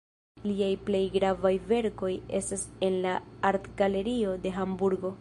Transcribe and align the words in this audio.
Liaj 0.45 0.69
plej 0.87 1.01
gravaj 1.15 1.51
verkoj 1.73 2.11
estas 2.41 2.65
en 2.91 2.99
la 3.07 3.15
Artgalerio 3.53 4.37
de 4.47 4.59
Hamburgo. 4.61 5.09